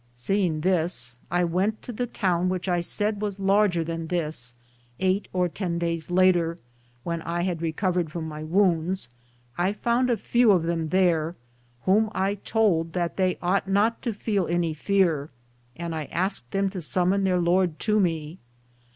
Seeing 0.15 0.61
this, 0.61 1.15
I 1.29 1.43
went 1.43 1.83
to 1.83 1.91
the 1.93 2.07
town 2.07 2.49
which 2.49 2.67
I 2.67 2.81
said 2.81 3.21
was 3.21 3.39
larger 3.39 3.83
than 3.83 4.07
this, 4.07 4.55
eight 4.99 5.27
or 5.31 5.47
ten 5.47 5.77
days 5.77 6.09
later, 6.09 6.57
when 7.03 7.21
I 7.21 7.43
had 7.43 7.61
recovered 7.61 8.11
from 8.11 8.27
my 8.27 8.41
wounds. 8.43 9.11
I 9.59 9.73
found 9.73 10.09
a 10.09 10.17
few 10.17 10.49
of 10.53 10.63
them 10.63 10.89
there, 10.89 11.35
whom 11.83 12.09
I 12.15 12.33
told 12.33 12.93
that 12.93 13.15
they 13.15 13.37
ought 13.43 13.67
not 13.69 14.01
to 14.01 14.11
feel 14.11 14.47
any 14.47 14.73
fear, 14.73 15.29
and 15.75 15.93
I 15.93 16.05
asked 16.05 16.49
them 16.49 16.71
to 16.71 16.81
summon 16.81 17.23
their 17.23 17.39
lord 17.39 17.77
to 17.81 17.99
me. 17.99 18.39